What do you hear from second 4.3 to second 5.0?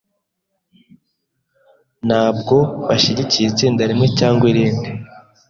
irindi.